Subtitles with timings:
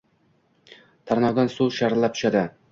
[1.11, 2.47] Tarnovdan suv sharillab tushadi.